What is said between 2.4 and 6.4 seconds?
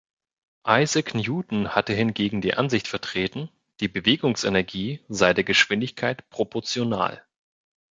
die Ansicht vertreten, die Bewegungsenergie sei der Geschwindigkeit